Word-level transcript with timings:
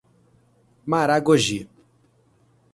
Maragogi 0.91 1.59